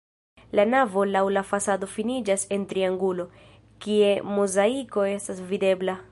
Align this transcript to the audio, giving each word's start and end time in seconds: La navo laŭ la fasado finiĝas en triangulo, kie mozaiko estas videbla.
La 0.59 0.63
navo 0.69 1.01
laŭ 1.15 1.21
la 1.33 1.41
fasado 1.49 1.89
finiĝas 1.97 2.45
en 2.57 2.65
triangulo, 2.71 3.25
kie 3.85 4.11
mozaiko 4.39 5.05
estas 5.13 5.45
videbla. 5.53 5.97